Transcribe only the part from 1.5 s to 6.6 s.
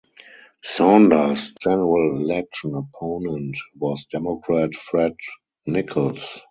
general election opponent was Democrat Fred Nichols.